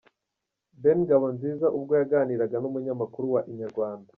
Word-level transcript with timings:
Ben 0.81 0.97
Ngabonziza 1.05 1.67
ubwo 1.77 1.91
yaganiraga 1.99 2.55
n’umunyamakuru 2.59 3.25
wa 3.33 3.41
Inyarwanda. 3.51 4.09